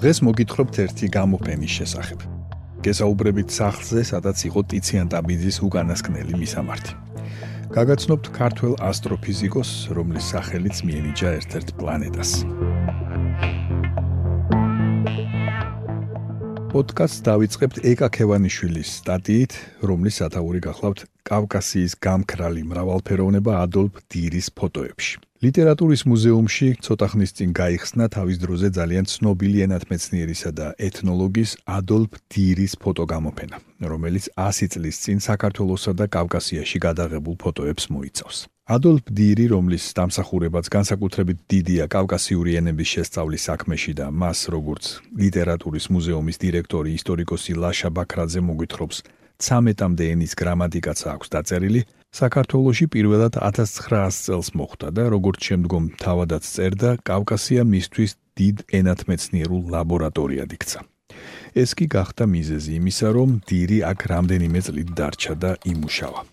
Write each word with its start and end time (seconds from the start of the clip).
დღეს 0.00 0.22
მოგითხრობთ 0.24 0.74
ერთი 0.80 1.06
გამოფენის 1.12 1.72
შესახებ. 1.76 2.20
გესაუბრებით 2.80 3.52
სახლზე, 3.52 4.00
სადაც 4.08 4.38
იყო 4.48 4.60
ტიციან 4.72 5.12
ტაბიძის 5.12 5.56
უკანასკნელი 5.60 6.40
მისამართი. 6.40 6.92
გაგაცნობთ 7.76 8.26
ქართულ 8.32 8.72
ასტროფიზიკოს, 8.80 9.70
რომლის 9.92 10.24
სახელიც 10.32 10.76
მიენიჭა 10.88 11.28
ერთ-ერთ 11.38 11.68
პლანეტას. 11.76 12.30
პოდკასტს 16.72 17.20
დავიწყებთ 17.28 17.76
ეკა 17.92 18.08
ქევანიშვილის 18.16 18.88
სტატიით, 19.04 19.52
რომლის 19.84 20.14
სათაური 20.24 20.60
გახლავთ 20.64 21.00
კავკასიის 21.28 21.92
გამქრალი 22.00 22.62
მრავალფეროვნება 22.72 23.52
ადოლფ 23.68 24.00
დირის 24.08 24.48
ფოტოებში. 24.56 25.29
ლიტერატურის 25.40 26.02
მუზეუმში 26.04 26.66
ცოტა 26.84 27.06
ხნის 27.10 27.30
წინ 27.32 27.52
გაიხსნა 27.56 28.06
თავის 28.12 28.36
დროზე 28.44 28.68
ძალიან 28.76 29.06
ცნობილი 29.08 29.62
ენათმეცნიერისა 29.64 30.50
და 30.52 30.66
ეთნოლოგის 30.76 31.50
ადოლფ 31.64 32.12
დირის 32.28 32.76
ფოტოგამოფენა, 32.76 33.56
რომელიც 33.80 34.24
100 34.36 34.68
წლის 34.74 34.96
წინ 35.00 35.18
საქართველოსა 35.24 35.92
და 35.96 36.04
კავკასიაში 36.12 36.78
გადაღებულ 36.84 37.34
ფოტოებს 37.40 37.84
მოიცავს. 37.88 38.38
ადოლფ 38.68 39.04
დირი, 39.08 39.46
რომლის 39.56 39.84
დამსახურებაც 39.96 40.66
განსაკუთრებით 40.76 41.38
დიდია 41.48 41.84
კავკასიური 41.88 42.60
ენების 42.60 42.88
შესწავლის 43.00 43.42
საქმეში 43.48 43.92
და 43.96 44.06
მას 44.12 44.40
როგორც 44.52 44.84
ლიტერატურის 45.16 45.86
მუზეუმის 45.88 46.36
დირექტორი 46.44 46.90
ისტორიკოსი 47.00 47.52
ლაშა 47.56 47.88
ბაქრაძე 47.96 48.40
მოგვითხრობს 48.44 48.96
13-მდე 49.40 50.04
ენის 50.12 50.36
გრამატიკაც 50.36 50.98
აქვს 51.16 51.28
დაწერილი, 51.32 51.80
საქართველოში 52.10 52.86
პირველად 52.90 53.38
1900 53.38 54.18
წელს 54.26 54.48
მოხდა 54.58 54.88
და 54.90 55.04
როგორც 55.14 55.46
შემდგომ 55.50 55.84
თავადაც 56.02 56.44
წერდა, 56.46 56.90
კავკასია 57.06 57.62
მისთვის 57.62 58.16
დიდ 58.38 58.56
ენათმეცნიერულ 58.80 59.62
ლაბორატორიად 59.74 60.50
იქცა. 60.58 60.80
ეს 61.54 61.70
კი 61.74 61.86
გახდა 61.90 62.24
მიზეზი 62.30 62.72
იმისა, 62.80 63.08
რომ 63.14 63.30
დირი 63.46 63.78
აქ 63.90 64.00
რამდენიმე 64.14 64.60
წლით 64.66 64.90
დარჩა 64.98 65.34
და 65.42 65.50
იმუშავა. 65.66 66.29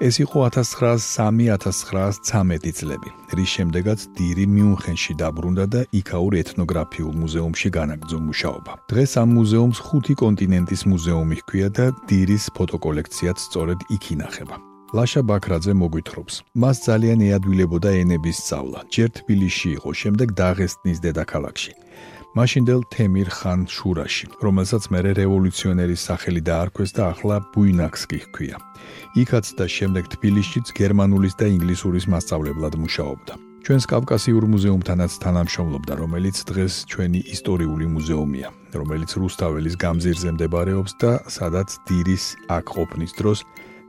ეს 0.00 0.16
იყო 0.24 0.48
1903-1913 0.56 2.72
წლები, 2.78 3.10
რის 3.36 3.50
შემდეგაც 3.56 4.00
დირი 4.16 4.46
მიუნხენში 4.48 5.12
დაბრუნდა 5.20 5.64
და 5.74 5.80
იქაურ 6.00 6.32
ეთნოგრაფიულ 6.40 7.14
მუზეუმში 7.20 7.68
განაგრძო 7.76 8.18
მუშაობა. 8.28 8.72
დღეს 8.88 9.12
ამ 9.20 9.28
მუზეუმს 9.36 9.78
ხუთი 9.86 10.14
კონტინენტის 10.22 10.82
მუზეუმი 10.92 11.36
ჰქვია 11.44 11.68
და 11.76 11.86
დირის 12.08 12.44
ფოტოკოლექციაც 12.56 13.36
სწორედ 13.46 13.78
იქ 13.96 14.04
ინახება. 14.16 14.56
ლაშა 14.96 15.22
ბაქრაძე 15.28 15.72
მოგვითხრობს: 15.82 16.34
მას 16.56 16.76
ძალიან 16.88 17.18
ეადვილებოდა 17.28 17.90
ენების 18.02 18.36
სწავლა. 18.40 18.80
ჯერ 18.94 19.08
თბილისში 19.20 19.68
იყო, 19.78 19.90
შემდეგ 20.00 20.28
დაღესტნის 20.42 20.98
დედაქალაქში. 21.06 21.72
მაშინდელ 22.30 22.84
თემირ 22.94 23.26
ხან 23.26 23.66
შურაში, 23.66 24.28
რომელსაც 24.38 24.84
მერე 24.94 25.18
რევოლუციონერის 25.18 26.02
სახელი 26.06 26.42
დაარქვეს 26.46 26.94
და 26.94 27.10
ახლა 27.10 27.36
ბუინაქსკი 27.50 28.18
ჰქვია. 28.22 28.56
იქაც 29.18 29.46
და 29.58 29.66
შემდეგ 29.66 30.04
თბილისშიც 30.14 30.70
გერმანულის 30.78 31.34
და 31.34 31.46
ინგლისურის 31.50 32.06
მასწავლებლად 32.06 32.74
მუშაობდა. 32.78 33.34
ჩვენს 33.66 33.84
კავკასიურ 33.92 34.44
მუზეუმთანაც 34.46 35.12
თანამშრომლობდა, 35.26 35.92
რომელიც 36.02 36.36
დღეს 36.46 36.74
ჩვენი 36.86 37.20
ისტორიული 37.34 37.86
მუზეუმია, 37.98 38.48
რომელიც 38.78 39.10
რუსთაველის 39.18 39.74
გამზირზე 39.74 40.28
მდებარეობს 40.38 40.92
და 41.02 41.12
სადაც 41.26 41.68
დირის 41.90 42.24
აქ 42.46 42.66
ყოფნის 42.78 43.12
დროს 43.18 43.38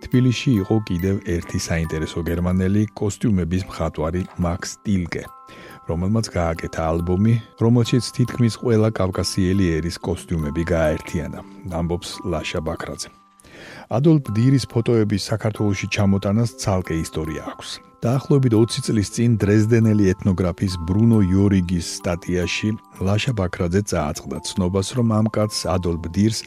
თბილისში 0.02 0.52
იყო 0.66 0.76
კიდევ 0.90 1.16
ერთი 1.30 1.60
საინტერესო 1.62 2.20
გერმანელი 2.26 2.90
კოსტიუმების 2.98 3.70
მხატვარი 3.70 4.22
მაქს 4.42 4.72
ტილკე. 4.82 5.24
რომელმაც 5.90 6.26
გააკეთა 6.36 6.82
ალბომი, 6.92 7.34
რომელშიც 7.62 8.06
თითქმის 8.18 8.54
ყველა 8.62 8.90
კავკასიელი 9.00 9.66
ერის 9.78 9.98
კოსტიუმები 9.98 10.64
გააერთიანა. 10.74 11.40
ამბობს 11.80 12.10
ლაშა 12.32 12.62
ბაქრაძე. 12.68 13.10
ადოლფ 13.92 14.26
დირის 14.36 14.66
ფოტოების 14.72 15.26
საქართველოსში 15.32 15.88
ჩამოტანას 15.96 16.50
ცალკე 16.62 16.96
ისტორია 17.06 17.42
აქვს. 17.52 17.70
დაახლოებით 18.02 18.54
20 18.58 18.82
წლის 18.88 19.10
წინ 19.14 19.32
დრეზდენელი 19.42 20.06
ეთნოგრაფის 20.14 20.74
ბრუნო 20.88 21.20
იორიგის 21.22 21.88
სტატიაში 22.02 22.70
ლაშა 23.06 23.34
ბაქრაძე 23.38 23.82
წააწყდა 23.92 24.38
ცნობას, 24.48 24.88
რომ 24.98 25.08
ამ 25.20 25.28
კაცს 25.36 25.62
ადოლფ 25.76 26.04
დირს 26.16 26.40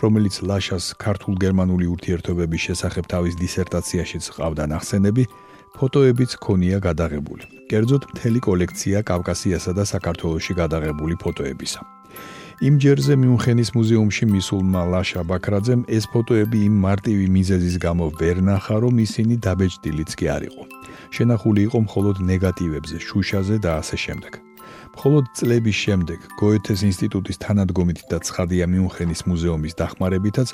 რომელიც 0.00 0.34
ლაშას 0.48 0.84
ქართულ-გერმანული 1.04 1.86
ურთიერთობების 1.94 2.64
შესახებ 2.66 3.04
თავის 3.12 3.34
დისერტაციაშიც 3.42 4.24
ყავდა 4.36 4.64
ნახსენები, 4.72 5.24
ფოტოებიც 5.74 6.36
ქონია 6.38 6.78
გადაღებული. 6.78 7.44
კერძოდ 7.66 8.02
მთელი 8.14 8.40
კოლექცია 8.46 8.98
კავკასიასა 9.10 9.72
და 9.74 9.84
საქართველოსში 9.90 10.54
გადაღებული 10.54 11.14
ფოტოებისა. 11.18 11.80
იმ 12.62 12.74
ჯერზე 12.78 13.14
მიუნხენის 13.18 13.70
მუზეუმში 13.74 14.24
მისულმა 14.34 14.82
ლაშა 14.92 15.22
ბაქრაძემ 15.30 15.82
ეს 15.90 16.04
ფოტოები 16.14 16.58
იმ 16.68 16.74
მარტივი 16.86 17.26
მიზეზის 17.36 17.76
გამო 17.82 18.04
ვერ 18.20 18.36
ნახა, 18.46 18.76
რომ 18.86 18.94
ისინი 19.06 19.34
დაბეჭდილიც 19.42 20.10
კი 20.18 20.26
არ 20.36 20.42
იყო. 20.50 20.62
შენახული 21.10 21.60
იყო 21.66 21.78
მხოლოდ 21.86 22.16
ნეგატივებზე, 22.30 22.96
შუშაზე 23.08 23.56
და 23.58 23.70
ასე 23.82 23.96
შემდეგ. 24.04 24.32
მხოლოდ 24.94 25.24
წლების 25.34 25.76
შემდეგ 25.84 26.18
გოეთეს 26.38 26.80
ინსტიტუტის 26.90 27.36
თანადგომით 27.44 27.98
და 28.10 28.18
ცხადია 28.22 28.64
მიუნხენის 28.70 29.20
მუზეუმის 29.26 29.74
დახმარებითაც 29.74 30.48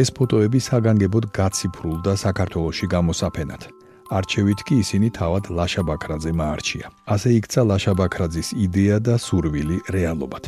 ეს 0.00 0.08
ფოტოები 0.16 0.60
საგანგებოდ 0.68 1.24
გაციფრულდა 1.36 2.12
საქართველოსში 2.24 2.86
გამოსაფენად. 2.94 3.83
არჩევით 4.10 4.60
კი 4.68 4.74
ისინი 4.84 5.08
თავად 5.16 5.48
ლაშა 5.48 5.82
ბაქრაძემ 5.88 6.40
აარჩია. 6.44 6.86
ასე 7.14 7.28
იქცა 7.38 7.60
ლაშა 7.70 7.92
ბაქრაძის 8.00 8.48
იდეა 8.52 8.98
და 9.00 9.14
სურვილი 9.16 9.78
რეალობად. 9.88 10.44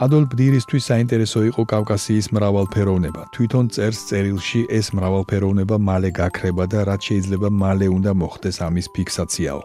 ადოლფ 0.00 0.32
დირისთვის 0.32 0.86
საინტერესო 0.88 1.40
იყო 1.52 1.62
კავკასიის 1.68 2.32
მრავალფეროვნება. 2.32 3.22
თვითონ 3.36 3.66
წერს 3.76 4.00
წერილში 4.08 4.64
ეს 4.72 4.88
მრავალფეროვნება 4.96 5.76
მალე 5.76 6.10
გაქრება 6.16 6.64
და 6.64 6.80
რაც 6.88 7.00
შეიძლება 7.12 7.48
მალე 7.52 7.86
უნდა 7.92 8.12
მოხდეს 8.16 8.56
ამის 8.64 8.86
ფიქსაციაო. 8.96 9.60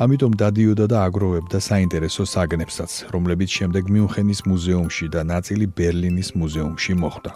ამიტომ 0.00 0.32
დადიოდა 0.40 0.86
და 0.88 0.98
აგროვებდა 1.04 1.58
საინტერესო 1.60 2.24
საგნებსაც, 2.24 2.92
რომლებიც 3.12 3.50
შემდეგ 3.58 3.84
მიუნხენის 3.92 4.40
მუზეუმში 4.48 5.06
და 5.12 5.20
ნაწილი 5.32 5.66
ბერლინის 5.76 6.28
მუზეუმში 6.40 6.92
მოხვდა. 7.02 7.32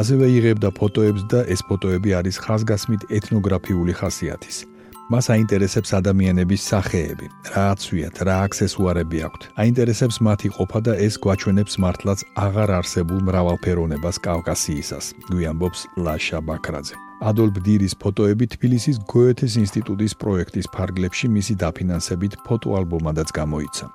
ასევე 0.00 0.24
იღებდა 0.36 0.68
ფოტოებს 0.78 1.22
და 1.32 1.40
ეს 1.48 1.60
ფოტოები 1.64 2.10
არის 2.18 2.36
ხაზგასმით 2.44 3.02
ეთნოგრაფიული 3.08 3.92
ხასიათის. 4.00 4.73
მას 5.12 5.26
აინტერესებს 5.34 5.90
ადამიანების 6.00 6.62
სახეები, 6.70 7.26
რა 7.52 7.64
აცვიათ, 7.74 8.16
რა 8.24 8.36
აქსესუარები 8.46 9.18
აქვთ. 9.26 9.42
აინტერესებს 9.60 10.16
მათი 10.24 10.48
ყოფა 10.56 10.80
და 10.86 10.92
ეს 11.06 11.14
გვაჩვენებს 11.20 11.74
მართლაც 11.84 12.20
აღარ 12.46 12.70
არსებულ 12.80 13.18
მრავალფეროვნებას 13.28 14.16
კავკასიისას, 14.24 15.06
გვიამბობს 15.28 15.80
ლაშა 16.04 16.40
ბაქრაძე. 16.48 16.96
ადოლფ 17.20 17.56
დირის 17.66 17.94
ფოტოები 18.00 18.46
თბილისის 18.54 18.96
გოეთეს 19.12 19.52
ინსტიტუტის 19.64 20.12
პროექტის 20.20 20.66
ფარგლებში 20.72 21.26
მისი 21.36 21.54
დაფინანსებით 21.60 22.32
ფოტოალბომადაც 22.48 23.28
გამოიცა. 23.40 23.86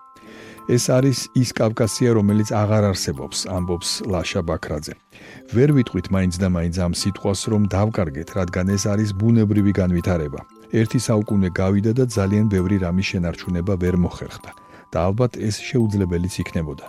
ეს 0.69 0.83
არის 0.93 1.19
ის 1.33 1.49
კავკასია, 1.57 2.09
რომელიც 2.13 2.49
აღარ 2.53 2.83
არსებობს, 2.93 3.37
ამბობს 3.49 3.89
ლაშა 4.05 4.41
ბაქრაძე. 4.45 4.93
ვერ 5.57 5.69
ვიტყვით 5.73 6.07
მაინც 6.13 6.33
და 6.37 6.47
მაინც 6.53 6.75
ამ 6.85 6.93
სიტყვას, 6.93 7.39
რომ 7.49 7.61
დავკარგეთ, 7.73 8.29
რადგან 8.37 8.65
ეს 8.77 8.83
არის 8.85 9.09
ბუნებრივი 9.17 9.73
განვითარება. 9.73 10.58
ერთი 10.73 10.99
საუკუნე 11.07 11.49
გავიდა 11.61 11.91
და 11.99 12.05
ძალიან 12.05 12.45
ბევრი 12.53 12.77
რამის 12.85 13.07
შენარჩუნება 13.11 13.73
ვერ 13.83 13.95
მოხერხდა 14.03 14.51
და 14.93 14.97
ალბათ 15.07 15.37
ეს 15.37 15.55
შეუძლებელიც 15.69 16.33
იქნებოდა. 16.43 16.85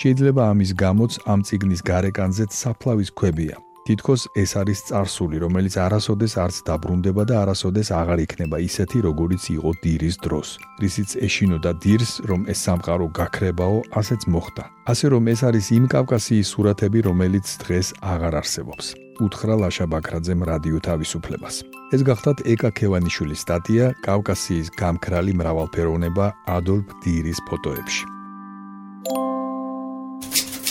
შეიძლება 0.00 0.42
ამის 0.52 0.70
გამოც 0.84 1.12
ამ 1.32 1.40
წიგნის 1.46 1.80
გარეკანზეც 1.90 2.50
საფლავის 2.62 3.10
ქვებია. 3.18 3.56
თითქოს 3.86 4.22
ეს 4.36 4.50
არის 4.60 4.80
царსული, 4.88 5.36
რომელიც 5.44 5.74
არასოდეს 5.86 6.32
არც 6.44 6.56
დაბრუნდება 6.68 7.22
და 7.26 7.34
არასოდეს 7.42 7.88
აღარ 8.00 8.18
იქნება 8.26 8.56
ისეთი, 8.68 8.98
როგორიც 9.08 9.42
იყო 9.56 9.70
დირის 9.82 10.16
დროს. 10.24 10.48
რისიც 10.82 11.10
ეშინოდა 11.26 11.72
დირს, 11.82 12.12
რომ 12.30 12.40
ეს 12.52 12.58
სამყარო 12.66 13.06
გაქრებაო, 13.18 13.78
ასეც 14.00 14.22
მოხდა. 14.32 14.64
ასე 14.92 15.06
რომ 15.12 15.24
ეს 15.32 15.40
არის 15.48 15.66
იმ 15.78 15.84
კავკასიის 15.94 16.50
სურათები, 16.52 16.98
რომელიც 17.08 17.46
დღეს 17.62 17.88
აღარ 18.12 18.34
არსებობს. 18.40 19.09
უთხრა 19.24 19.54
ლაშა 19.62 19.86
ბაქრაძემ 19.92 20.40
რადიო 20.50 20.78
თავისუფლებას. 20.88 21.56
ეს 21.94 22.00
გახლავთ 22.08 22.40
ეკა 22.52 22.70
ქევანიშვილის 22.78 23.42
სტატია 23.44 23.86
კავკასიის 24.06 24.68
გამქრალი 24.80 25.32
მრავალფეროვნება 25.40 26.26
ადოლფ 26.56 26.88
დირის 27.04 27.40
ფოტოებში. 27.48 28.04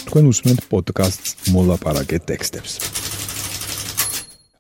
თქვენ 0.08 0.26
უსმენთ 0.32 0.62
პოდკასტს 0.72 1.32
მოლაპარაკე 1.54 2.18
ტექსტებს. 2.30 2.74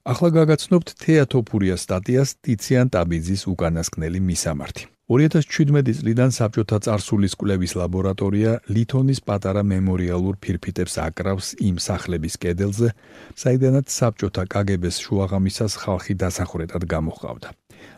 ახლა 0.10 0.30
გაგაცნობთ 0.38 0.90
თეატოფურია 1.06 1.76
სტატიას 1.78 2.30
ტიციან 2.44 2.88
ტაბიძის 2.94 3.42
უკანასკნელი 3.54 4.20
მისამართი. 4.30 4.84
2017 5.10 6.06
წლიდან 6.06 6.30
საბჭოთა 6.30 6.78
წარსულის 6.86 7.34
კვლევის 7.42 7.74
ლაბორატორია 7.82 8.52
ლითონის 8.70 9.20
პატარა 9.26 9.64
მემორიალურ 9.66 10.38
ფირფიტებს 10.38 11.00
აკრავს 11.02 11.48
იმ 11.66 11.82
სახლების 11.82 12.38
კედელზე, 12.38 12.94
საიდანაც 13.34 13.90
საბჭოთა 13.90 14.46
კგბ-ს 14.54 15.02
შუაღამისას 15.02 15.74
ხალხი 15.82 16.14
დასახვრეტად 16.14 16.86
გამოხავდა. 16.94 17.50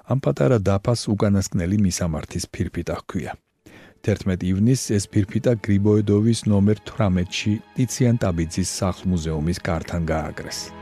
ამ 0.08 0.20
პატარა 0.24 0.58
დაფას 0.64 1.02
უკანასკნელი 1.12 1.78
მისამართის 1.84 2.48
ფირფიტა 2.48 2.96
ჰქვია. 3.04 3.32
11 4.08 4.48
ივნისს 4.48 4.96
ეს 4.96 5.04
ფირფიტა 5.12 5.60
გრიბოედოვის 5.68 6.48
ნომერ 6.48 6.78
18-ში 6.88 7.54
ტიციან 7.76 8.16
ტაბიძის 8.24 8.70
სახლ-მუზეუმის 8.80 9.60
კართან 9.68 10.08
გააკრეს. 10.08 10.81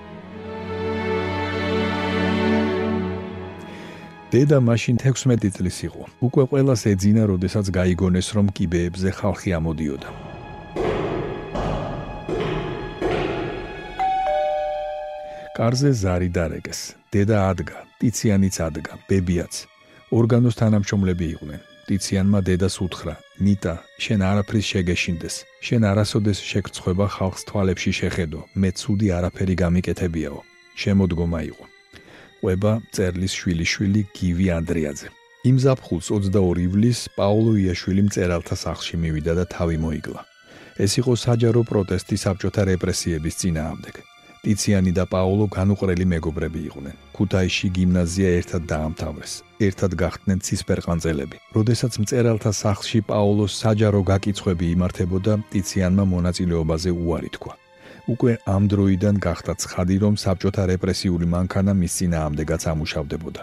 დედა 4.29 4.59
მაშინ 4.61 4.95
16 5.01 5.49
წლის 5.57 5.77
იყო. 5.89 6.03
უკვე 6.21 6.43
ყველას 6.49 6.81
ეძინა, 6.93 7.23
როდესაც 7.33 7.65
გაიგონეს, 7.77 8.27
რომ 8.37 8.45
კიბეებზე 8.53 9.09
ხალხი 9.19 9.49
ამოდიოდა. 9.57 10.09
კარზე 15.57 15.89
ზარი 16.01 16.29
დარეგეს. 16.29 16.79
დედა 17.13 17.37
ადგა, 17.51 17.77
ტიციანიც 17.99 18.55
ადგა, 18.67 18.93
ბებიაც. 19.09 19.53
ორგანოს 20.13 20.55
თანამშრომლები 20.61 21.25
იყვნენ. 21.33 21.61
ტიციანმა 21.87 22.39
დედას 22.47 22.75
უთხრა: 22.85 23.15
"ნიტა, 23.45 23.75
შენ 24.03 24.19
არაფრის 24.29 24.65
შეგეშინდეს. 24.71 25.35
შენ 25.65 25.81
არასოდეს 25.91 26.39
შეგწხვება 26.49 27.05
ხალხს 27.15 27.41
თვალებში 27.49 27.91
შეხედო. 27.99 28.39
მე 28.61 28.69
ცუდი 28.79 29.07
არაფერი 29.17 29.55
გამიკეთებიაო." 29.63 30.39
შემოდგომა 30.81 31.41
იყო. 31.51 31.78
ყვება 32.39 32.71
მწერლის 32.83 33.33
შვილიშვილი 33.39 34.01
გივი 34.15 34.47
ანდრიაძე. 34.57 35.07
იმ 35.50 35.57
ზაფხულს 35.63 36.07
22 36.12 36.63
ივლისს 36.68 37.12
პაოლო 37.15 37.53
იაშვილი 37.63 38.01
მწერალთა 38.07 38.56
სახლში 38.63 38.95
მივიდა 39.03 39.33
და 39.39 39.45
თავი 39.56 39.77
მოიკლა. 39.86 40.21
ეს 40.83 40.91
იყო 41.00 41.13
საჯარო 41.25 41.62
პროტესტი 41.71 42.15
საბჭოთა 42.24 42.62
რეპრესიების 42.71 43.36
წინააღმდეგ. 43.39 43.95
ტიციანი 44.44 44.91
და 44.95 45.03
პაოლო 45.12 45.45
განუყრელი 45.51 46.06
მეგობრები 46.13 46.59
იყვნენ. 46.69 46.95
ქუთაისში 47.15 47.68
გიმნაზია 47.75 48.30
ერთად 48.39 48.62
დაამთავრეს. 48.71 49.33
ერთად 49.68 49.92
გახდნენ 50.03 50.39
ცისფერყანწელები. 50.45 51.38
როდესაც 51.57 51.94
მწერალთა 52.03 52.51
სახლში 52.63 53.00
პაოლოს 53.09 53.53
საჯარო 53.63 54.01
გაკიცხები 54.12 54.65
იმართებოდა, 54.75 55.33
ტიციანმა 55.51 56.03
მონაწილეობაზე 56.15 56.92
უარი 57.03 57.31
თქვა. 57.35 57.53
უკვე 58.13 58.33
ამ 58.56 58.63
დროიდან 58.71 59.15
გახდა 59.25 59.53
ცხადი, 59.61 59.95
რომ 60.03 60.13
საბჭოთა 60.23 60.63
რეპრესიული 60.73 61.25
მანქანა 61.35 61.73
მის 61.81 61.94
წინააღმდეგაც 62.00 62.61
ამუშავდებოდა. 62.73 63.41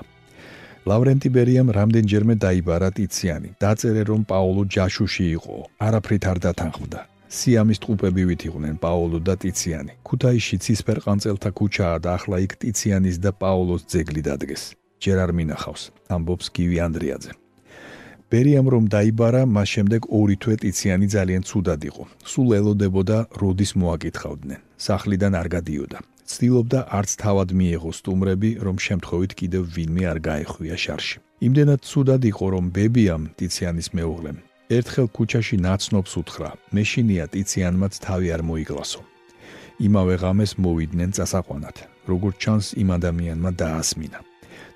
ლავრენტი 0.91 1.29
ბერიამ 1.37 1.69
რამდენჯერმე 1.79 2.35
დაიბარა 2.45 2.89
ტიციანი. 2.97 3.49
დაწერე, 3.63 4.03
რომ 4.11 4.21
პაოლო 4.31 4.63
ჯაშუში 4.75 5.27
იყო, 5.39 5.57
არაფრით 5.87 6.25
არ 6.31 6.39
დათანხმდა. 6.47 7.01
სიამის 7.37 7.79
ტყუპებივით 7.83 8.41
იყვნენ 8.49 8.77
პაოლო 8.85 9.19
და 9.29 9.35
ტიციანი. 9.43 9.93
ქუთაისში 10.07 10.57
ცისფერყანწელთა 10.65 11.51
ქუჩაა 11.59 11.97
და 12.05 12.11
ახლა 12.19 12.37
იქ 12.47 12.53
ტიციანის 12.63 13.17
და 13.25 13.31
პაოლოს 13.43 13.83
ძეგლი 13.93 14.23
დადგეს. 14.29 14.63
ჯერ 15.03 15.19
არ 15.25 15.31
მინახავს, 15.39 15.83
ამბობს 16.15 16.47
გივი 16.57 16.79
ანდრიაძე. 16.87 17.46
ბერიამ 18.33 18.67
რომ 18.75 18.85
დაიბარა, 18.95 19.43
მას 19.47 19.69
შემდეგ 19.75 20.01
ორი 20.19 20.37
თვე 20.43 20.55
ტიციანი 20.63 21.07
ძალიან 21.17 21.43
ცუდად 21.49 21.81
იყო. 21.91 22.03
სულ 22.33 22.49
ელოდებოდა, 22.61 23.19
როდის 23.41 23.73
მოაკითხავდნენ. 23.81 24.61
სახლიდან 24.87 25.33
არ 25.41 25.49
გადიოდა. 25.57 25.99
ცდილობდა 26.27 26.81
არც 26.99 27.11
თავად 27.23 27.49
მიეღო 27.59 27.91
სტუმრები, 27.99 28.51
რომ 28.67 28.77
შემთხვევით 28.87 29.33
კიდევ 29.41 29.63
ვინმე 29.75 30.05
არ 30.13 30.19
გაეხვია 30.29 30.77
შარში. 30.85 31.17
იმდენად 31.47 31.81
ცუდად 31.91 32.23
იყო, 32.33 32.47
რომ 32.55 32.65
ბებიამ 32.77 33.23
ტიციანის 33.39 33.89
მეუღლემ 33.97 34.39
ერთხელ 34.67 35.07
ქუჩაში 35.15 35.57
ნაცნობს 35.63 36.13
უთხრა. 36.21 36.51
მეშინია 36.75 37.25
ტიციანმაც 37.31 37.93
თავი 38.03 38.29
არ 38.35 38.43
მოიგლასო. 38.51 39.01
იმავე 39.87 40.15
ღამეს 40.23 40.53
მოვიდნენ 40.59 41.11
წასაყვანად. 41.17 41.77
როგორც 42.11 42.37
ჩანს, 42.43 42.67
იმ 42.83 42.89
ადამიანმა 42.99 43.51
დაასმინა. 43.63 44.19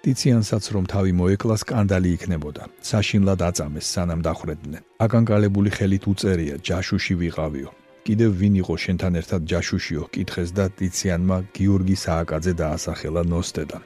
ტიციანსაც 0.05 0.65
რომ 0.75 0.85
თავი 0.93 1.13
მოეკლა 1.21 1.57
სკანდალი 1.63 2.11
იქნებოდა. 2.17 2.63
საშინლად 2.91 3.41
აწამეს 3.49 3.87
სანამ 3.95 4.21
დახრედნენ. 4.25 4.83
აკანკალებული 5.05 5.71
ხელით 5.77 6.05
უწერია 6.13 6.57
ჯაშუში 6.69 7.15
ვიყავიო. 7.21 7.69
კიდევ 8.07 8.31
ვინ 8.41 8.55
იყო 8.63 8.75
შენთან 8.85 9.13
ერთად 9.21 9.41
ჯაშუშიო? 9.51 10.03
კითხეს 10.15 10.51
და 10.57 10.65
ტიციანმა 10.79 11.37
გიორგი 11.57 11.97
სააკაძე 12.05 12.53
დაასახელა 12.63 13.23
ნოსტედან. 13.33 13.83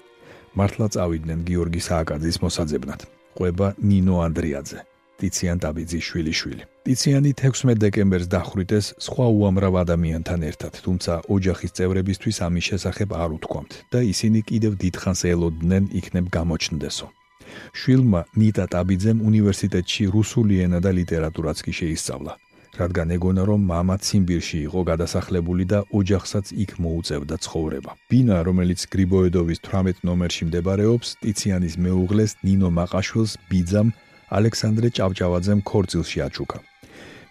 მართლა 0.58 0.86
წავიდნენ 0.94 1.40
გიორგი 1.48 1.80
სააკაძის 1.88 2.36
მოსაძებნად. 2.44 3.00
ყვება 3.36 3.68
ნინო 3.90 4.16
ანდრიაძე. 4.26 4.93
ტიციან 5.19 5.57
დაბიძის 5.63 6.03
შვილიშვილი. 6.09 6.63
ტიციანი 6.87 7.31
16 7.35 7.77
დეკემბერს 7.83 8.27
დახვრიტეს 8.33 8.85
სხვა 9.05 9.25
უამრავ 9.35 9.73
ადამიანთან 9.83 10.39
ერთად, 10.49 10.73
თუმცა 10.85 11.13
ოჯახის 11.35 11.75
წევრებისთვის 11.77 12.37
ამის 12.47 12.65
შესახებ 12.69 13.09
არ 13.23 13.29
უთქვამთ 13.37 13.71
და 13.93 13.99
ისინი 14.13 14.39
კიდევ 14.49 14.73
დიდხანს 14.83 15.21
ელოდნენ 15.33 15.83
იქნებ 15.99 16.25
გამოჩნდესო. 16.37 17.07
შვილმა 17.79 18.21
ნიტა 18.39 18.65
ტაბიძემ 18.73 19.19
უნივერსიტეტში 19.29 20.03
რუსული 20.15 20.55
ენა 20.65 20.79
და 20.85 20.91
ლიტერატურაც 20.99 21.57
კი 21.65 21.71
შეისწავლა, 21.79 22.33
რადგან 22.79 23.07
ეგონა 23.17 23.43
რომ 23.49 23.61
мама 23.73 23.95
ციმბირში 24.05 24.57
იყო 24.67 24.79
გადასახლებული 24.91 25.65
და 25.73 25.79
ოჯახსაც 25.99 26.45
იქ 26.63 26.71
მოუწევდა 26.83 27.35
ცხოვრება. 27.45 27.91
ბინა, 28.09 28.37
რომელიც 28.47 28.79
გრიბოედოვის 28.93 29.59
18 29.67 30.05
ნომერში 30.07 30.43
მდებარეობს, 30.47 31.07
ტიციანის 31.23 31.75
მეუღლეს 31.83 32.31
ნინო 32.45 32.69
მაყაშვილს 32.77 33.31
ბიძამ 33.49 33.89
ალექსანდრე 34.30 34.88
ჭავჭავაძემ 34.96 35.60
ქორწილში 35.70 36.18
აჩუქა. 36.26 36.58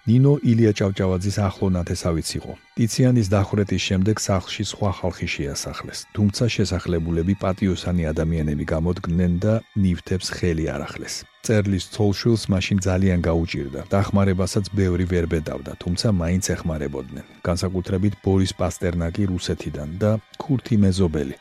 ნინო 0.04 0.34
ილია 0.44 0.72
ჭავჭავაძის 0.76 1.38
ახლო 1.48 1.68
ნათესავიც 1.72 2.30
იყო. 2.38 2.54
ტიციანის 2.76 3.28
დახურეთის 3.32 3.82
შემდეგ 3.88 4.16
სახლში 4.20 4.64
სხვა 4.72 4.92
ხალხი 5.00 5.28
შეასახლეს, 5.36 6.00
თუმცა 6.16 6.44
შესახლებულები 6.56 7.34
პატიოსანი 7.44 8.04
ადამიანები 8.12 8.66
გამოდგნენ 8.74 9.34
და 9.40 9.54
ნივთებს 9.80 10.28
ხელი 10.36 10.66
არ 10.76 10.82
ახლეს. 10.88 11.16
წერლის 11.46 11.86
ცოლშვილს 11.96 12.44
მაშინ 12.52 12.78
ძალიან 12.88 13.20
გაუჭირდა. 13.28 13.82
დახმარებასაც 13.96 14.66
ბევრი 14.76 15.06
ვერ 15.08 15.26
ბედავდა, 15.34 15.72
თუმცა 15.84 16.08
მაინც 16.22 16.46
ეხმარებოდნენ. 16.56 17.26
განსაკუთრებით 17.48 18.14
ბორის 18.24 18.52
პასტერნაკი 18.60 19.24
რუსეთიდან 19.32 19.90
და 20.04 20.12
ქურთი 20.36 20.76
მეზობელი, 20.84 21.36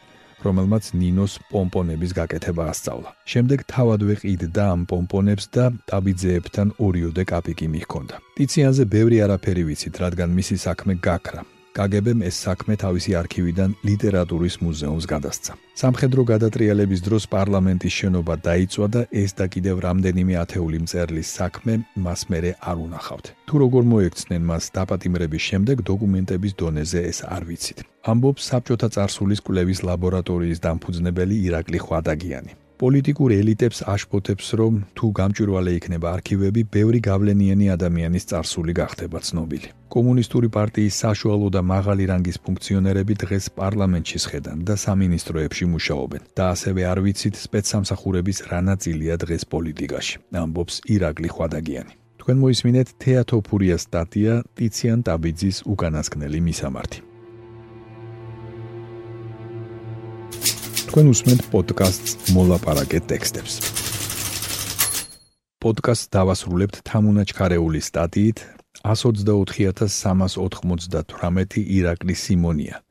რომელმაც 0.47 0.85
ნინოს 0.99 1.33
პომპონების 1.53 2.13
გაკეთება 2.19 2.65
ასწავლა. 2.73 3.11
შემდეგ 3.33 3.59
თავადვე 3.73 4.15
ყიდდა 4.23 4.65
ამ 4.75 4.81
პომპონებს 4.91 5.45
და 5.55 5.65
ტაბიძეებთან 5.91 6.69
ორიოდე 6.87 7.23
კაპიკი 7.33 7.67
მიჰქონდა. 7.75 8.15
ტიციანზე 8.37 8.85
ბევრი 8.95 9.17
არაფერი 9.25 9.63
ვიცით, 9.69 9.95
რადგან 10.05 10.29
მისი 10.39 10.57
საქმე 10.67 10.95
გაქრა. 11.09 11.43
კგბ-მ 11.73 12.21
ეს 12.29 12.37
საქმე 12.45 12.75
თავისი 12.76 13.12
არქივიდან 13.17 13.71
ლიტერატურის 13.88 14.57
მუზეუმს 14.61 15.05
გადასცა. 15.09 15.52
სამხედრო 15.83 16.23
გადატრიალების 16.33 17.00
დროს 17.07 17.25
პარლამენტის 17.33 17.95
შენობა 18.00 18.35
დაიწვა 18.47 18.87
და 18.95 19.02
ეს 19.23 19.31
და 19.38 19.47
კიდევ 19.55 19.76
რამდენიმე 19.87 20.35
ათეული 20.45 20.79
მწერლის 20.85 21.29
საქმე 21.38 21.73
მას 21.97 22.21
მერე 22.29 22.50
არ 22.61 22.76
უნახავთ. 22.87 23.26
თუ 23.49 23.55
როგორ 23.64 23.83
მოექცნენ 23.93 24.43
მას 24.52 24.64
დაპატიმრების 24.76 25.43
შემდეგ 25.49 25.76
დოკუმენტების 25.91 26.52
დონეზე 26.61 27.00
ეს 27.11 27.19
არ 27.25 27.43
ვიცით. 27.49 27.79
ამბობს 28.12 28.43
საბჭოთა 28.52 28.88
წარსულის 28.95 29.41
კვლევის 29.47 29.81
ლაბორატორიის 29.88 30.62
დამფუძნებელი 30.67 31.35
ირაკლი 31.49 31.79
ხვადაგიანი. 31.87 32.62
პოლიტიკურ 32.83 33.31
ელიტებს 33.39 33.79
აშფოთებს, 33.87 34.47
რომ 34.59 34.73
თუ 34.99 35.07
გამჭვირვალე 35.19 35.73
იქნება 35.79 36.09
არქივები, 36.19 36.62
ბევრი 36.75 37.01
გავლენიანი 37.07 37.67
ადამიანის 37.77 38.25
წარსული 38.31 38.73
გახდება 38.75 39.19
ცნობილი. 39.23 39.69
კომუნისტური 39.95 40.49
პარტიის 40.57 40.99
საშუალო 41.05 41.49
და 41.55 41.61
მაღალი 41.62 42.05
რანგის 42.11 42.39
ფუნქციონერები 42.43 43.15
დღეს 43.23 43.45
პარლამენტში 43.61 44.19
შედან 44.27 44.59
და 44.67 44.75
სამინისტროებში 44.85 45.65
მუშაობენ 45.75 46.23
და 46.35 46.45
ასევე 46.55 46.83
არ 46.93 46.99
ვიცით 47.07 47.35
სპეცსამსახურების 47.45 48.39
რა 48.51 48.61
ნაწილია 48.71 49.15
დღეს 49.25 49.43
პოლიტიკაში, 49.55 50.15
ამბობს 50.43 50.75
ირაკლი 50.95 51.29
ხვადაგიანი. 51.35 51.93
თქვენ 52.19 52.37
მოისმინეთ 52.43 52.89
თეატოფურიას 53.03 53.83
სტატია 53.87 54.35
ტიციან 54.59 54.99
ტაბიძის 55.07 55.57
უკანასკნელი 55.71 56.39
მისამართი. 56.51 57.12
თქვენ 60.93 61.09
უსმენთ 61.09 61.49
პოდკასტს 61.49 62.37
მოლაპარაკე 62.37 63.01
ტექსტებს. 63.09 63.65
პოდკასტს 65.65 66.13
დავასრულებთ 66.13 66.85
თამუნა 66.85 67.25
ჩქარეულის 67.33 67.89
სტატიით 67.89 68.45
124398 68.85 71.65
ირაკლი 71.65 72.13
სიმონია. 72.13 72.85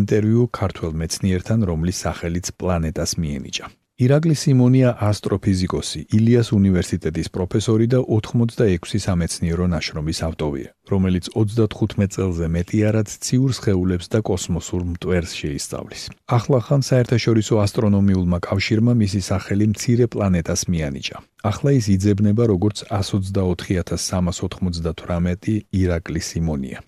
ინტერვიუ 0.00 0.48
ქართველ 0.48 0.96
მეცნიერთან, 0.96 1.60
რომლის 1.68 2.08
სახელიც 2.08 2.56
პლანეტას 2.56 3.20
მიენიჭა. 3.20 3.68
ირაკლი 3.96 4.34
სიმონია 4.36 5.00
ასტროფიზიკოსი, 5.00 6.12
ილიას 6.12 6.52
უნივერსიტეტის 6.52 7.32
პროფესორი 7.32 7.88
და 7.94 8.04
86 8.04 9.00
სამეცნიერო 9.00 9.72
ნაშრომის 9.72 10.20
ავტორია, 10.28 10.68
რომელიც 10.92 11.32
35 11.32 12.12
წელზე 12.12 12.44
მეტი 12.56 12.78
არად 12.92 13.08
ციურ 13.08 13.56
სხეულებს 13.56 14.06
და 14.12 14.20
კოსმოსურ 14.20 14.84
მტვერს 14.92 15.32
შეისწავლის. 15.40 16.12
ახლახან 16.28 16.80
საერთაშორისო 16.84 17.56
ასტრონომიულმა 17.64 18.38
კავშირმა 18.44 18.92
მისი 19.00 19.20
სახელი 19.30 19.66
მცირე 19.72 20.12
პლანეტას 20.12 20.68
მიანიჭა. 20.68 21.16
ახლა 21.50 21.70
ის 21.80 21.86
იძებნება 21.96 22.44
როგორც 22.52 22.76
124398 22.92 25.64
ირაკლი 25.72 26.20
სიმონია. 26.20 26.84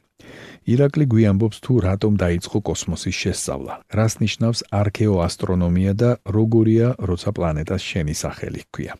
ირაკლი 0.68 1.04
გვიამბობს 1.08 1.58
თუ 1.64 1.74
რატომ 1.80 2.16
დაიწყო 2.20 2.58
კოსმოსის 2.68 3.16
შესწავლა, 3.22 3.74
რას 3.88 4.14
ნიშნავს 4.20 4.60
არქეოასტრონომია 4.68 5.92
და 5.96 6.10
როგორია, 6.28 6.88
როცა 7.08 7.30
პლანეტას 7.32 7.82
შენი 7.90 8.14
სახელი 8.22 8.60
ჰქვია. 8.68 8.94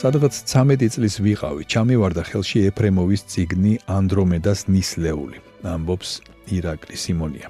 სადღაც 0.00 0.34
13 0.48 0.88
წლის 0.96 1.14
ვიყავი, 1.20 1.62
ჩამივარდა 1.68 2.22
ხელში 2.24 2.58
ეფრემოვის 2.72 3.20
ციგნი 3.28 3.74
ანდრომედას 3.84 4.60
ნისლეული, 4.72 5.38
ამბობს 5.60 6.10
ირაკლი 6.56 6.96
სიმონია. 7.04 7.48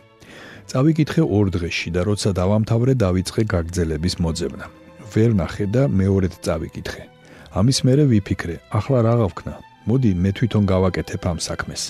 წავიკითხე 0.67 1.23
ორ 1.23 1.47
დღეში 1.55 1.95
და 1.95 2.03
როცა 2.11 2.31
დავამთავრე, 2.35 2.93
დავიწყე 3.05 3.43
გაგრძელების 3.55 4.15
მოძებნა. 4.19 4.67
ვერ 5.15 5.31
ნახე 5.39 5.67
და 5.71 5.83
მეორედ 5.87 6.35
წავიკითხე. 6.43 7.20
ამის 7.51 7.83
მერე 7.83 8.05
ვიფიქრე, 8.07 8.57
ახლა 8.71 8.99
რა 9.03 9.15
გავქნა? 9.27 9.55
მოდი 9.91 10.11
მე 10.23 10.31
თვითონ 10.39 10.65
გავაკეთებ 10.71 11.23
ამ 11.27 11.39
საქმეს. 11.43 11.83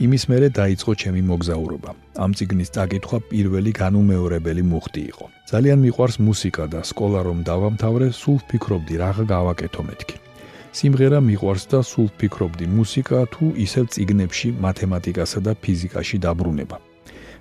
იმის 0.00 0.22
მერე 0.30 0.48
დაიწყო 0.54 0.92
ჩემი 1.02 1.22
მოგზაურობა. 1.30 1.90
ამ 2.24 2.30
ციგნის 2.38 2.70
წაკითხვა 2.70 3.18
პირველი 3.30 3.72
განუმეორებელი 3.74 4.62
მუხტი 4.70 5.02
იყო. 5.10 5.26
ძალიან 5.50 5.78
მიყვარს 5.84 6.16
მუსიკა 6.22 6.64
და 6.70 6.80
სკოლა 6.86 7.20
რომ 7.26 7.38
დავამთავრე, 7.42 8.06
სულ 8.20 8.38
ვფიქრობდი 8.38 8.94
რა 9.02 9.10
გავაკეთო 9.34 9.82
მეთქი. 9.90 10.16
სიმღერა 10.78 11.18
მიყვარს 11.18 11.64
და 11.72 11.78
სულ 11.82 12.06
ვფიქრობდი 12.14 12.66
მუსიკა 12.78 13.18
თუ 13.34 13.44
ისევ 13.66 13.84
ციგნებში 13.90 14.48
მათემატიკასა 14.66 15.40
და 15.42 15.52
ფიზიკაში 15.58 16.16
დაბრუნება. 16.22 16.76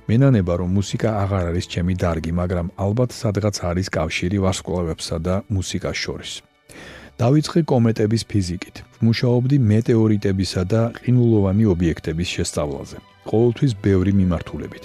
მენანება 0.09 0.53
რომ 0.57 0.69
მუსიკა 0.73 1.09
აღარ 1.23 1.43
არის 1.53 1.65
ჩემი 1.69 1.93
დარგი, 2.01 2.31
მაგრამ 2.33 2.67
ალბათ 2.81 3.09
სადღაც 3.13 3.55
არის 3.69 3.87
კავშირი 3.93 4.37
ვარსკვლავებსა 4.41 5.17
და 5.21 5.35
მუსიკას 5.53 5.97
შორის. 6.05 6.48
დავიწყე 7.19 7.61
კომეტების 7.67 8.23
ფიზიკით. 8.31 8.75
მუშაობდი 9.03 9.57
მეტეორიტებისა 9.71 10.61
და 10.71 10.81
ყინულოვანი 11.03 11.65
ობიექტების 11.73 12.29
შესწავლაზე. 12.35 12.97
ყოველთვის 13.29 13.71
ბევრი 13.83 14.11
მიმართულებით. 14.19 14.83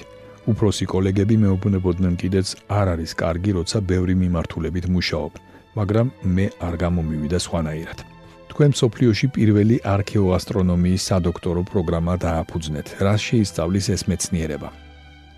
უფროსი 0.50 0.85
კოლეგები 0.93 1.37
მეუბნებოდნენ 1.45 2.14
კიდეც 2.19 2.49
არ 2.79 2.87
არის 2.95 3.12
კარგი, 3.23 3.50
როცა 3.59 3.79
ბევრი 3.91 4.14
მიმართულებით 4.23 4.87
მუშაობ, 4.95 5.33
მაგრამ 5.79 6.07
მე 6.35 6.47
არ 6.67 6.75
გამომივიდა 6.83 7.38
სხვანაირად. 7.47 7.99
თქვენ 8.50 8.71
სოფლიოში 8.81 9.26
პირველი 9.37 9.76
არქეოასტრონომიის 9.95 11.03
სადოქტორო 11.11 11.62
პროგრამა 11.71 12.14
დააფუძნეთ. 12.26 12.87
რა 12.99 13.14
შეისწავლის 13.26 13.87
ეს 13.95 14.03
მეცნიერება? 14.11 14.84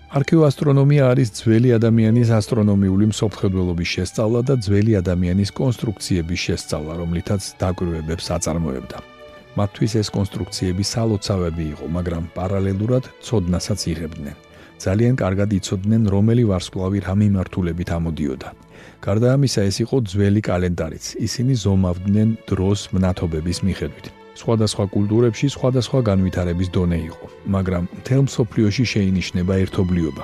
არქეოასტრონომია 0.07 1.07
არის 1.11 1.33
ძველი 1.35 1.73
ადამიანის 1.75 2.29
ასტრონომიული 2.31 3.09
მსოფლმხედველობის 3.11 3.89
შესწავლა 3.91 4.41
და 4.47 4.55
ძველი 4.63 4.93
ადამიანის 5.03 5.51
კონსტრუქციების 5.51 6.39
შესწავლა, 6.47 6.93
რომლითაც 7.01 7.41
დაკვირვებებს 7.59 8.27
აწარმოებდა. 8.37 8.97
მათთვის 9.59 9.93
ეს 9.99 10.07
კონსტრუქციები 10.15 10.83
სალოცავები 10.87 11.63
იყო, 11.75 11.85
მაგრამ 11.97 12.23
პარალელურად 12.37 13.03
ცოდნასაც 13.19 13.79
იღებდნენ. 13.91 14.35
ძალიან 14.79 15.15
კარგად 15.19 15.49
იცოდნენ, 15.59 16.01
რომელი 16.07 16.43
ვარსკვლავი 16.51 16.99
რა 17.03 17.13
მიმართულებით 17.23 17.89
ამოდიოდა. 17.97 18.49
გარდა 19.03 19.27
ამისა, 19.35 19.61
ეს 19.67 19.77
იყო 19.83 19.95
ძველი 20.07 20.41
კალენდარიც. 20.47 21.05
ისინი 21.27 21.53
ზომავდნენ 21.63 22.29
დროს 22.47 22.79
მნათობების 22.95 23.59
მიხედვით. 23.67 24.26
სხვადასხვა 24.41 24.85
კულტურებში 24.95 25.47
სხვადასხვა 25.55 25.99
განვითარების 26.09 26.69
დონე 26.75 26.99
იყო, 27.09 27.25
მაგრამ 27.55 27.83
მთელ 27.99 28.21
მსოფლიოში 28.29 28.83
შეინიშნება 28.93 29.53
ერთობლიობა. 29.63 30.23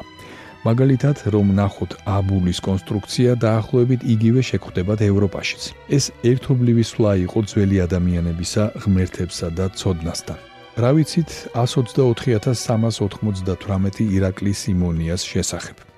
მაგალითად, 0.63 1.17
რომ 1.35 1.47
ნახოთ 1.59 1.91
აბულის 2.07 2.59
კონსტრუქცია 2.63 3.31
დაახლოებით 3.45 4.01
იგივე 4.15 4.41
შეხვდებათ 4.49 4.99
ევროპაშიც. 5.11 5.61
ეს 5.97 6.05
ერთობლივი 6.31 6.83
სვლა 6.91 7.11
იყო 7.27 7.39
ძველი 7.51 7.77
ადამიანებისა 7.87 8.63
ღმერთებსა 8.81 9.47
და 9.57 9.65
ცოდნასთან. 9.79 10.39
რა 10.81 10.91
ვიცით 10.95 11.29
124398 11.53 14.03
ირაკლის 14.15 14.57
სიმონიას 14.63 15.21
შესახებ? 15.31 15.92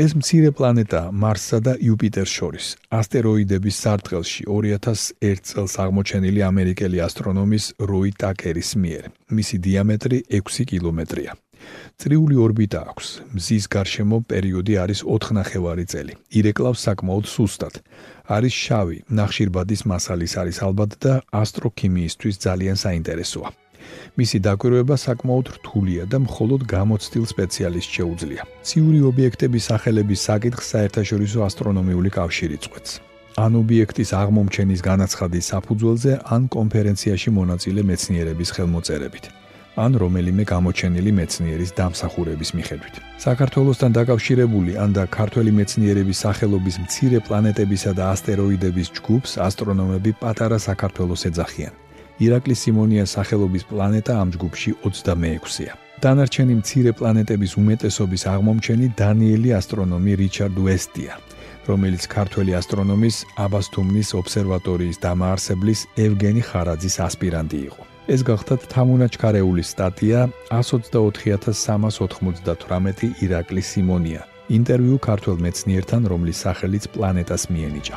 ეს 0.00 0.14
მცირე 0.16 0.50
პლანეტა 0.56 1.00
მარსსა 1.12 1.58
და 1.66 1.72
იუპიტერს 1.84 2.32
შორის 2.38 2.66
ასტეროიდების 2.98 3.80
სარტყელში 3.84 4.46
2001 4.48 5.42
წელს 5.50 5.74
აღმოჩენილი 5.84 6.40
ამერიკელი 6.46 7.02
ასტრონომის 7.06 7.66
როი 7.90 8.12
ტაკერის 8.22 8.70
მიერ. 8.80 9.04
მისი 9.36 9.56
დიამეტრი 9.66 10.18
6 10.40 10.64
კილომეტრია. 10.72 11.36
წრიული 12.00 12.36
ორბიტა 12.46 12.80
აქვს. 12.90 13.08
მზის 13.36 13.64
გარშემო 13.74 14.24
პერიოდი 14.30 14.74
არის 14.82 15.00
4 15.04 15.36
ნახევარი 15.36 15.84
წელი. 15.92 16.14
ირეკლავს 16.38 16.80
საკმაოდ 16.86 17.24
სუსტად. 17.34 17.74
არის 18.36 18.54
შავი, 18.64 18.98
ნახშირბადის 19.20 19.82
მასალის 19.90 20.32
არის 20.40 20.58
ალბათ 20.64 20.92
და 21.04 21.12
ასტროქიმიისთვის 21.42 22.40
ძალიან 22.46 22.76
საინტერესოა. 22.84 23.59
მისი 24.20 24.38
დაკვირვება 24.46 24.96
საკმაოდ 25.06 25.46
რთულია 25.56 26.02
და 26.12 26.18
მხოლოდ 26.26 26.60
გამოცდილ 26.74 27.24
სპეციალისტს 27.32 27.92
შეუძლია. 27.96 28.42
ციური 28.68 29.00
ობიექტების 29.10 29.66
სახელების 29.70 30.20
საკითხს 30.28 30.66
საერთაშორისო 30.72 31.38
ასტრონომიული 31.48 32.10
კავშირი 32.18 32.58
წყვეტს. 32.64 32.92
ან 33.44 33.52
ობიექტის 33.62 34.10
აღმომჩენის 34.22 34.80
განაცხადის 34.90 35.44
საფუძველზე, 35.52 36.12
ან 36.34 36.42
კონფერენციაში 36.56 37.30
მონაწილე 37.38 37.80
მეცნიერების 37.90 38.48
ხელმოწერებით. 38.54 39.24
ან 39.78 39.92
რომელიმე 40.02 40.44
გამოჩენილი 40.44 41.10
მეცნიერის 41.20 41.70
დამსახურების 41.78 42.50
მიხედვით. 42.58 42.94
საქართველოსთან 43.26 43.90
დაკავშირებული 43.98 44.72
ან 44.82 44.90
და 44.96 45.04
ქართველი 45.06 45.50
მეცნიერების 45.58 46.18
სახელობის 46.24 46.76
მცირე 46.84 47.18
პლანეტებისა 47.26 47.92
და 47.98 48.04
ასტეროიდების 48.14 48.88
ჯგუფს 48.96 49.32
ასტრონომები 49.46 50.10
პატარა 50.22 50.58
საქართველოს 50.68 51.22
ეძახიან. 51.30 51.72
ირაკლი 52.20 52.54
სიმონიას 52.62 53.10
სახელობის 53.16 53.64
პლანეტა 53.70 54.12
ამ 54.22 54.28
ჯგუფში 54.34 54.70
26-ია. 54.84 55.72
დანარჩენი 56.04 56.54
მცირე 56.60 56.90
პლანეტების 56.98 57.52
უმეტესობის 57.60 58.22
აღმომჩენი 58.32 58.86
დანიელი 59.00 59.50
ასტრონომი 59.58 60.12
რიჩარდ 60.20 60.56
ვესტია, 60.66 61.14
რომელიც 61.68 62.02
ქართველი 62.16 62.52
ასტრონომის 62.60 63.16
აბასთუმნის 63.44 64.08
ობსერვატორიის 64.20 64.96
დამაარსებლის 65.06 65.80
ევგენი 66.06 66.42
ხარაძის 66.48 66.96
ასპირანტი 67.08 67.58
იყო. 67.68 67.82
ეს 68.14 68.20
გახლავთ 68.30 68.62
თამუნა 68.74 69.06
ჩქარეულის 69.14 69.68
სტატია 69.74 70.18
124398 70.50 73.08
ირაკლი 73.24 73.62
სიმონია. 73.70 74.22
ინტერვიუ 74.50 74.96
ქართველ 75.08 75.36
მეცნიერთან, 75.44 76.02
რომლის 76.10 76.38
სახელიც 76.44 76.84
პლანეტას 76.94 77.42
მიენიჭა. 77.52 77.96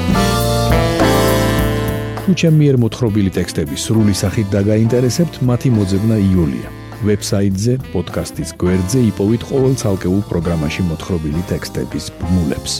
თუ 2.21 2.35
ჩემი 2.37 2.57
მიერ 2.61 2.75
მოთხრობილი 2.77 3.31
ტექსტები 3.33 3.75
სრული 3.81 4.13
სახით 4.13 4.51
დაგაინტერესებთ, 4.53 5.39
მათი 5.41 5.69
მოძებნა 5.73 6.15
იულია. 6.21 6.69
ვებსაიტზე, 7.01 7.73
პოდკასტის 7.93 8.53
გვერდზე 8.61 8.99
იპოვით 9.09 9.41
ყოველ 9.49 9.73
ცალკეულ 9.81 10.21
პროგრამაში 10.29 10.85
მოთხრობილი 10.85 11.41
ტექსტების 11.49 12.05
ბმულებს. 12.21 12.73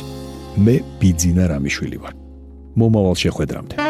მე 0.61 0.75
ბიძინა 1.01 1.49
რამიშვილი 1.57 1.97
ვარ. 2.05 2.13
მომავალ 2.77 3.15
შეხვედრამდე. 3.25 3.80